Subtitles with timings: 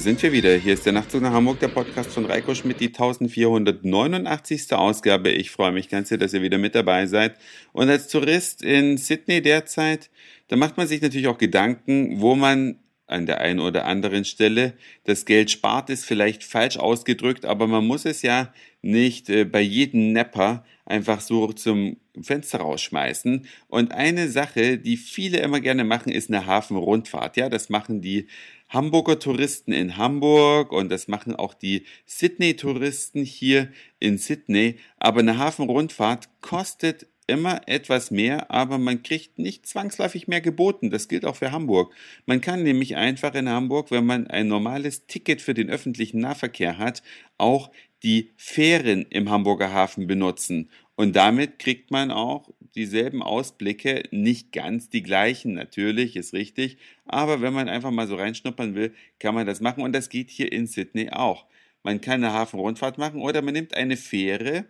[0.00, 0.56] da sind wir wieder.
[0.56, 4.72] Hier ist der Nachtzug nach Hamburg, der Podcast von Reiko Schmidt, die 1489.
[4.72, 5.28] Ausgabe.
[5.28, 7.36] Ich freue mich ganz sehr, dass ihr wieder mit dabei seid.
[7.74, 10.08] Und als Tourist in Sydney derzeit,
[10.48, 12.78] da macht man sich natürlich auch Gedanken, wo man
[13.08, 14.72] an der einen oder anderen Stelle
[15.04, 19.60] das Geld spart, ist vielleicht falsch ausgedrückt, aber man muss es ja nicht äh, bei
[19.60, 23.46] jedem Nepper einfach so zum Fenster rausschmeißen.
[23.68, 27.36] Und eine Sache, die viele immer gerne machen, ist eine Hafenrundfahrt.
[27.36, 28.26] Ja, das machen die
[28.68, 34.76] Hamburger Touristen in Hamburg und das machen auch die Sydney-Touristen hier in Sydney.
[34.98, 40.90] Aber eine Hafenrundfahrt kostet immer etwas mehr, aber man kriegt nicht zwangsläufig mehr geboten.
[40.90, 41.94] Das gilt auch für Hamburg.
[42.26, 46.78] Man kann nämlich einfach in Hamburg, wenn man ein normales Ticket für den öffentlichen Nahverkehr
[46.78, 47.02] hat,
[47.38, 47.70] auch
[48.02, 50.70] die Fähren im Hamburger Hafen benutzen.
[50.96, 56.78] Und damit kriegt man auch dieselben Ausblicke, nicht ganz die gleichen, natürlich, ist richtig.
[57.04, 59.82] Aber wenn man einfach mal so reinschnuppern will, kann man das machen.
[59.82, 61.46] Und das geht hier in Sydney auch.
[61.82, 64.66] Man kann eine Hafenrundfahrt machen oder man nimmt eine Fähre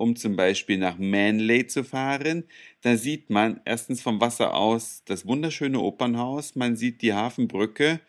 [0.00, 2.44] um zum Beispiel nach Manley zu fahren.
[2.80, 8.00] Da sieht man erstens vom Wasser aus das wunderschöne Opernhaus, man sieht die Hafenbrücke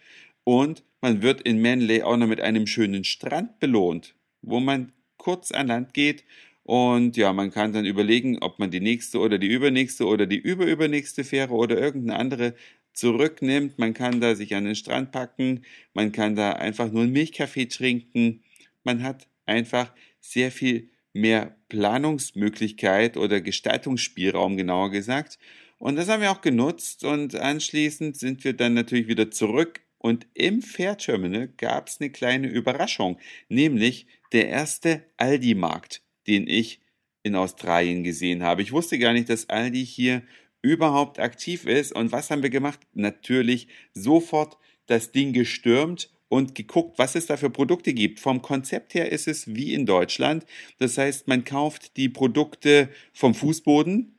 [0.45, 5.51] und man wird in Manley auch noch mit einem schönen Strand belohnt, wo man kurz
[5.51, 6.23] an Land geht
[6.63, 10.37] und ja, man kann dann überlegen, ob man die nächste oder die übernächste oder die
[10.37, 12.55] überübernächste Fähre oder irgendeine andere
[12.93, 13.79] zurücknimmt.
[13.79, 17.67] Man kann da sich an den Strand packen, man kann da einfach nur einen Milchkaffee
[17.67, 18.43] trinken.
[18.83, 25.39] Man hat einfach sehr viel mehr Planungsmöglichkeit oder Gestaltungsspielraum genauer gesagt.
[25.77, 30.25] Und das haben wir auch genutzt und anschließend sind wir dann natürlich wieder zurück und
[30.33, 36.81] im Fair-Terminal gab es eine kleine Überraschung, nämlich der erste Aldi-Markt, den ich
[37.21, 38.63] in Australien gesehen habe.
[38.63, 40.23] Ich wusste gar nicht, dass Aldi hier
[40.63, 41.91] überhaupt aktiv ist.
[41.93, 42.79] Und was haben wir gemacht?
[42.93, 48.19] Natürlich sofort das Ding gestürmt und geguckt, was es da für Produkte gibt.
[48.19, 50.47] Vom Konzept her ist es wie in Deutschland.
[50.79, 54.15] Das heißt, man kauft die Produkte vom Fußboden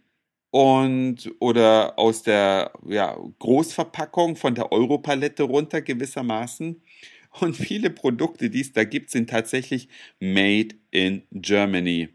[0.53, 6.83] und oder aus der ja, Großverpackung von der Europalette runter gewissermaßen.
[7.41, 9.89] Und viele Produkte, die es da gibt, sind tatsächlich
[10.21, 12.11] made in Germany.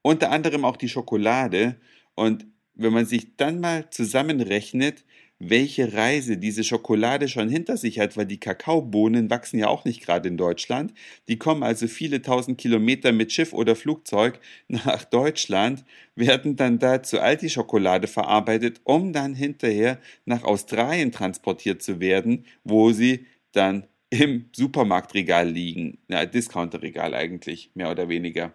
[0.00, 1.80] Unter anderem auch die Schokolade.
[2.14, 5.04] Und wenn man sich dann mal zusammenrechnet,
[5.44, 10.04] welche Reise diese Schokolade schon hinter sich hat, weil die Kakaobohnen wachsen ja auch nicht
[10.04, 10.94] gerade in Deutschland.
[11.26, 14.38] Die kommen also viele tausend Kilometer mit Schiff oder Flugzeug
[14.68, 22.00] nach Deutschland, werden dann da zu Alti-Schokolade verarbeitet, um dann hinterher nach Australien transportiert zu
[22.00, 25.98] werden, wo sie dann im Supermarktregal liegen.
[26.08, 28.52] Ja, Discounterregal eigentlich, mehr oder weniger.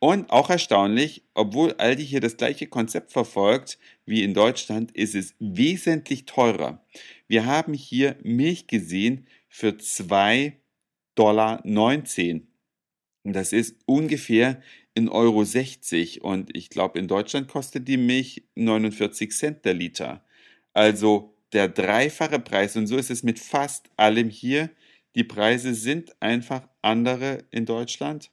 [0.00, 5.34] Und auch erstaunlich, obwohl Aldi hier das gleiche Konzept verfolgt wie in Deutschland, ist es
[5.40, 6.84] wesentlich teurer.
[7.26, 10.52] Wir haben hier Milch gesehen für 2,19
[11.16, 11.62] Dollar.
[13.24, 14.62] Das ist ungefähr
[14.94, 16.22] in Euro 60.
[16.22, 20.24] Und ich glaube, in Deutschland kostet die Milch 49 Cent der Liter.
[20.74, 22.76] Also der dreifache Preis.
[22.76, 24.70] Und so ist es mit fast allem hier.
[25.16, 28.30] Die Preise sind einfach andere in Deutschland.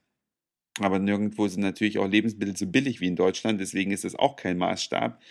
[0.80, 3.62] Aber nirgendwo sind natürlich auch Lebensmittel so billig wie in Deutschland.
[3.62, 5.22] Deswegen ist es auch kein Maßstab.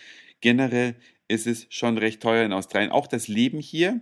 [0.41, 0.95] Generell
[1.27, 2.91] ist es schon recht teuer in Australien.
[2.91, 4.01] Auch das Leben hier.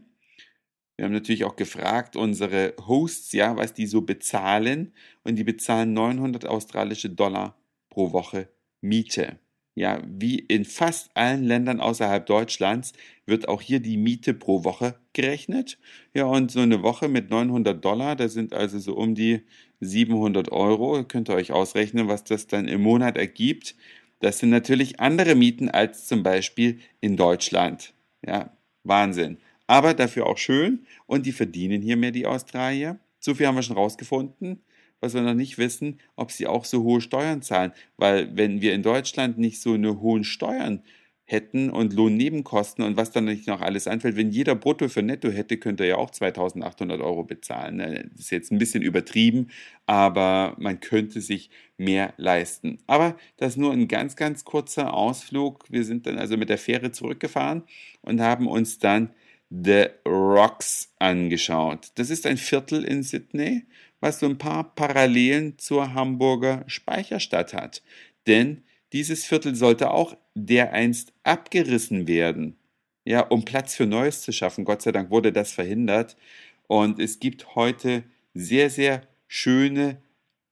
[0.96, 4.94] Wir haben natürlich auch gefragt, unsere Hosts, ja, was die so bezahlen.
[5.24, 7.58] Und die bezahlen 900 australische Dollar
[7.90, 8.50] pro Woche
[8.82, 9.40] Miete.
[9.76, 12.94] Ja, wie in fast allen Ländern außerhalb Deutschlands
[13.26, 15.80] wird auch hier die Miete pro Woche gerechnet.
[16.14, 19.42] Ja, und so eine Woche mit 900 Dollar, das sind also so um die
[19.80, 21.04] 700 Euro.
[21.04, 23.76] Könnt ihr euch ausrechnen, was das dann im Monat ergibt.
[24.20, 27.94] Das sind natürlich andere Mieten als zum Beispiel in Deutschland.
[28.26, 29.38] Ja, Wahnsinn.
[29.68, 33.00] Aber dafür auch schön und die verdienen hier mehr, die Australier.
[33.24, 34.62] So viel haben wir schon rausgefunden
[35.04, 37.74] was wir noch nicht wissen, ob sie auch so hohe Steuern zahlen.
[37.98, 40.82] Weil wenn wir in Deutschland nicht so eine hohen Steuern
[41.26, 45.30] hätten und Lohnnebenkosten und was dann nicht noch alles anfällt, wenn jeder Brutto für Netto
[45.30, 47.78] hätte, könnte er ja auch 2800 Euro bezahlen.
[47.78, 48.10] Ne?
[48.12, 49.50] Das ist jetzt ein bisschen übertrieben,
[49.86, 52.80] aber man könnte sich mehr leisten.
[52.88, 55.66] Aber das ist nur ein ganz, ganz kurzer Ausflug.
[55.70, 57.64] Wir sind dann also mit der Fähre zurückgefahren
[58.02, 59.10] und haben uns dann
[59.56, 61.92] The Rocks angeschaut.
[61.96, 63.66] Das ist ein Viertel in Sydney,
[64.00, 67.84] was so ein paar Parallelen zur Hamburger Speicherstadt hat.
[68.26, 68.64] Denn
[68.94, 72.58] dieses Viertel sollte auch dereinst abgerissen werden,
[73.06, 74.66] ja, um Platz für Neues zu schaffen.
[74.66, 76.18] Gott sei Dank wurde das verhindert.
[76.66, 78.04] Und es gibt heute
[78.34, 80.02] sehr, sehr schöne,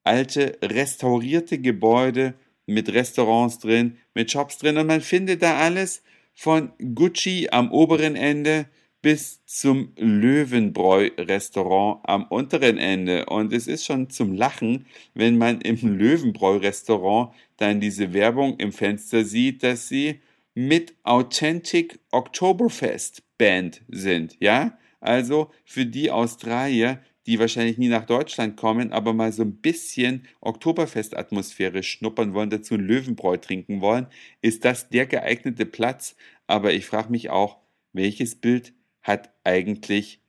[0.03, 2.35] alte, restaurierte Gebäude
[2.67, 4.77] mit Restaurants drin, mit Shops drin.
[4.77, 6.03] Und man findet da alles
[6.35, 8.67] von Gucci am oberen Ende
[9.01, 13.25] bis zum Löwenbräu-Restaurant am unteren Ende.
[13.25, 19.25] Und es ist schon zum Lachen, wenn man im Löwenbräu-Restaurant dann diese Werbung im Fenster
[19.25, 20.21] sieht, dass sie
[20.53, 24.35] mit Authentic Oktoberfest Band sind.
[24.39, 29.55] Ja, also für die Australier, die wahrscheinlich nie nach Deutschland kommen, aber mal so ein
[29.55, 34.07] bisschen Oktoberfest-Atmosphäre schnuppern wollen, dazu Löwenbräu trinken wollen,
[34.41, 36.15] ist das der geeignete Platz.
[36.45, 37.57] Aber ich frage mich auch,
[37.93, 40.21] welches Bild hat eigentlich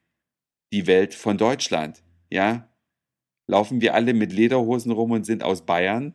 [0.72, 2.02] die Welt von Deutschland?
[2.30, 2.69] Ja?
[3.46, 6.14] Laufen wir alle mit Lederhosen rum und sind aus Bayern?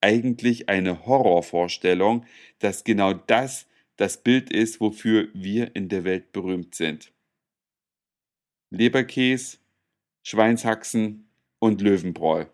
[0.00, 2.26] Eigentlich eine Horrorvorstellung,
[2.58, 3.66] dass genau das
[3.96, 7.12] das Bild ist, wofür wir in der Welt berühmt sind.
[8.70, 9.58] Leberkäse,
[10.22, 11.28] Schweinshaxen
[11.58, 12.46] und Löwenbräu.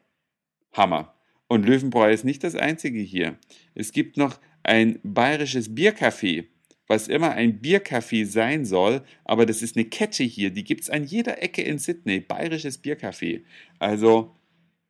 [0.72, 1.14] Hammer.
[1.48, 3.38] Und Löwenbräu ist nicht das einzige hier.
[3.74, 6.46] Es gibt noch ein bayerisches Biercafé,
[6.90, 10.90] was immer ein Biercafé sein soll, aber das ist eine Kette hier, die gibt es
[10.90, 13.44] an jeder Ecke in Sydney, bayerisches Biercafé.
[13.78, 14.34] Also,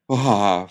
[0.08, 0.67] oh,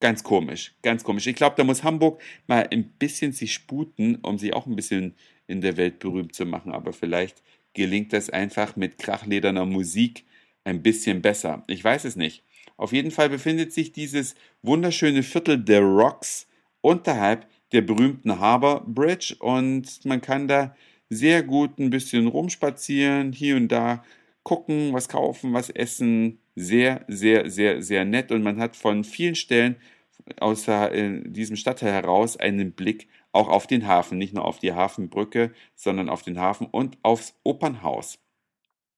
[0.00, 1.26] ganz komisch, ganz komisch.
[1.26, 5.14] Ich glaube, da muss Hamburg mal ein bisschen sich sputen, um sich auch ein bisschen
[5.46, 7.42] in der Welt berühmt zu machen, aber vielleicht
[7.72, 10.26] gelingt das einfach mit krachlederner Musik
[10.64, 11.64] ein bisschen besser.
[11.68, 12.44] Ich weiß es nicht.
[12.76, 16.48] Auf jeden Fall befindet sich dieses wunderschöne Viertel der Rocks
[16.82, 20.74] unterhalb der berühmten Harbour Bridge und man kann da
[21.10, 24.04] sehr gut ein bisschen rumspazieren, hier und da
[24.44, 26.38] gucken, was kaufen, was essen.
[26.56, 29.74] Sehr, sehr, sehr, sehr nett und man hat von vielen Stellen
[30.38, 35.52] aus diesem Stadtteil heraus einen Blick auch auf den Hafen, nicht nur auf die Hafenbrücke,
[35.74, 38.20] sondern auf den Hafen und aufs Opernhaus.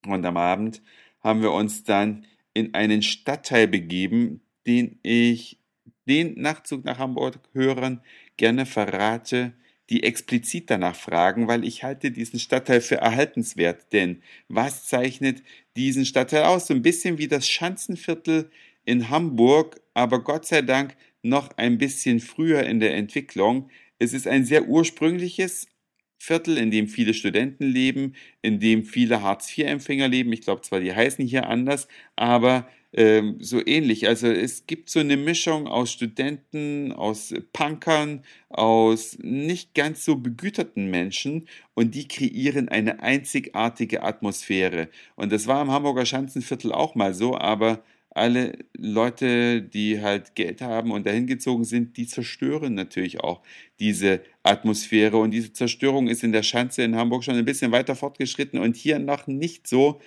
[0.07, 0.83] Und am Abend
[1.21, 5.59] haben wir uns dann in einen Stadtteil begeben, den ich
[6.07, 8.01] den Nachtzug nach Hamburg hören
[8.37, 9.53] gerne verrate,
[9.91, 13.93] die explizit danach fragen, weil ich halte diesen Stadtteil für erhaltenswert.
[13.93, 15.43] Denn was zeichnet
[15.77, 16.67] diesen Stadtteil aus?
[16.67, 18.51] So ein bisschen wie das Schanzenviertel
[18.85, 23.71] in Hamburg, aber Gott sei Dank noch ein bisschen früher in der Entwicklung.
[23.99, 25.69] Es ist ein sehr ursprüngliches
[26.19, 30.33] Viertel, in dem viele Studenten leben, in dem viele Hartz-IV-Empfänger leben.
[30.33, 34.09] Ich glaube zwar, die heißen hier anders, aber ähm, so ähnlich.
[34.09, 40.91] Also es gibt so eine Mischung aus Studenten, aus Punkern, aus nicht ganz so begüterten
[40.91, 44.89] Menschen und die kreieren eine einzigartige Atmosphäre.
[45.15, 47.83] Und das war im Hamburger Schanzenviertel auch mal so, aber
[48.17, 53.43] alle Leute, die halt Geld haben und dahin gezogen sind, die zerstören natürlich auch
[53.79, 55.19] diese Atmosphäre.
[55.19, 58.75] Und diese Zerstörung ist in der Schanze in Hamburg schon ein bisschen weiter fortgeschritten und
[58.75, 60.01] hier noch nicht so.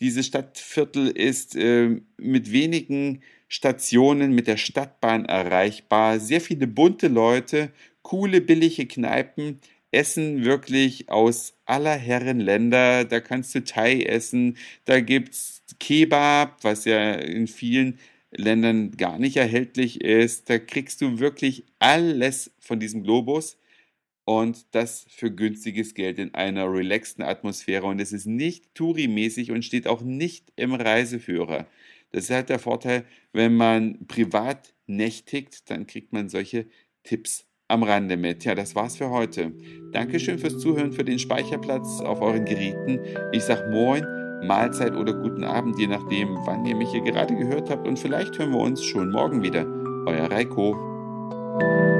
[0.00, 6.20] Dieses Stadtviertel ist äh, mit wenigen Stationen mit der Stadtbahn erreichbar.
[6.20, 7.70] Sehr viele bunte Leute,
[8.02, 9.60] coole, billige Kneipen,
[9.92, 13.04] Essen wirklich aus aller Herren Länder.
[13.04, 17.98] Da kannst du Thai essen, da gibt's Kebab, was ja in vielen
[18.30, 20.50] Ländern gar nicht erhältlich ist.
[20.50, 23.56] Da kriegst du wirklich alles von diesem Globus
[24.26, 27.86] und das für günstiges Geld in einer relaxten Atmosphäre.
[27.86, 31.66] Und es ist nicht Touri-mäßig und steht auch nicht im Reiseführer.
[32.10, 36.66] Das ist halt der Vorteil, wenn man privat nächtigt, dann kriegt man solche
[37.04, 38.44] Tipps am Rande mit.
[38.44, 39.52] Ja, das war's für heute.
[39.92, 42.98] Dankeschön fürs Zuhören, für den Speicherplatz auf euren Geräten.
[43.32, 44.04] Ich sag Moin,
[44.44, 47.86] Mahlzeit oder guten Abend, je nachdem, wann ihr mich hier gerade gehört habt.
[47.86, 49.64] Und vielleicht hören wir uns schon morgen wieder.
[50.06, 51.95] Euer Reiko.